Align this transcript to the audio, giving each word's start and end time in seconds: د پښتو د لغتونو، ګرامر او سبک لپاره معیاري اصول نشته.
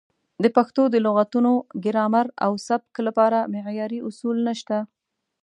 د 0.43 0.45
پښتو 0.55 0.83
د 0.93 0.95
لغتونو، 1.05 1.51
ګرامر 1.85 2.25
او 2.45 2.51
سبک 2.67 2.93
لپاره 3.07 3.49
معیاري 3.53 3.99
اصول 4.09 4.37
نشته. 4.47 4.77